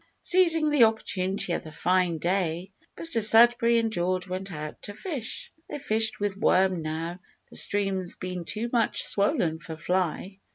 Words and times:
Seizing 0.23 0.71
the 0.71 0.85
opportunity 0.85 1.53
of 1.53 1.63
the 1.63 1.71
fine 1.71 2.17
day, 2.17 2.71
Mr 2.97 3.21
Sudberry 3.21 3.77
and 3.79 3.93
George 3.93 4.27
went 4.27 4.51
out 4.51 4.81
to 4.81 4.95
fish. 4.95 5.53
They 5.69 5.77
fished 5.77 6.19
with 6.19 6.35
worm 6.37 6.81
now, 6.81 7.19
the 7.51 7.55
streams 7.55 8.15
being 8.15 8.43
too 8.43 8.67
much 8.73 9.03
swollen 9.03 9.59
for 9.59 9.77
fly. 9.77 10.39